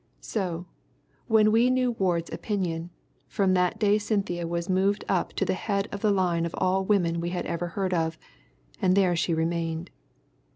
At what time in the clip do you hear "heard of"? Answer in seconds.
7.67-8.17